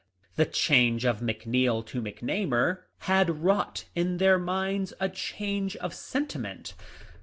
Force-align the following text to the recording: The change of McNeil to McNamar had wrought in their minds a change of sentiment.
The 0.35 0.47
change 0.47 1.05
of 1.05 1.19
McNeil 1.19 1.85
to 1.85 2.01
McNamar 2.01 2.79
had 3.01 3.43
wrought 3.43 3.85
in 3.93 4.17
their 4.17 4.39
minds 4.39 4.95
a 4.99 5.09
change 5.09 5.75
of 5.75 5.93
sentiment. 5.93 6.73